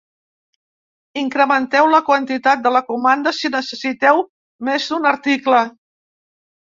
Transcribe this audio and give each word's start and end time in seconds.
Incrementeu 1.23 1.89
la 1.91 1.99
quantitat 2.07 2.63
de 2.65 2.73
la 2.77 2.81
comanda 2.89 3.35
si 3.41 3.53
necessiteu 3.59 4.25
més 4.71 4.89
d'un 4.93 5.07
article. 5.15 5.61